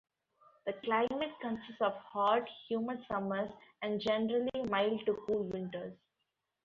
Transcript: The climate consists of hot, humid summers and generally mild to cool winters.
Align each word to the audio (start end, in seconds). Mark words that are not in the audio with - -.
The 0.65 0.73
climate 0.83 1.35
consists 1.43 1.79
of 1.79 1.93
hot, 1.93 2.49
humid 2.67 3.05
summers 3.07 3.51
and 3.83 4.01
generally 4.01 4.49
mild 4.67 5.05
to 5.05 5.13
cool 5.27 5.43
winters. 5.43 5.93